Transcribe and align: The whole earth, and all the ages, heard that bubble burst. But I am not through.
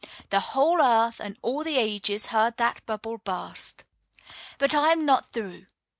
The 0.31 0.39
whole 0.39 0.81
earth, 0.81 1.19
and 1.21 1.37
all 1.43 1.63
the 1.63 1.77
ages, 1.77 2.25
heard 2.33 2.57
that 2.57 2.83
bubble 2.87 3.19
burst. 3.19 3.83
But 4.57 4.73
I 4.73 4.93
am 4.93 5.05
not 5.05 5.31
through. 5.31 5.65